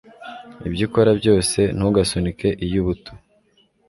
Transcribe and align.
ibyo 0.67 0.83
ukora 0.87 1.11
byose, 1.19 1.59
ntugasunike 1.75 2.47
iyo 2.65 2.79
buto 2.87 3.11